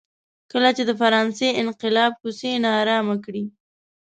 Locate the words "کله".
0.51-0.69